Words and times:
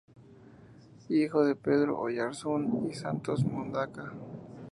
Hijo 1.09 1.45
de 1.45 1.55
"Pedro 1.55 1.99
Oyarzún" 1.99 2.87
y 2.89 2.95
"Santos 2.95 3.43
Mondaca". 3.45 4.11